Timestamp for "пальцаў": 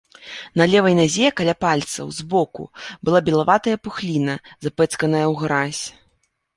1.65-2.09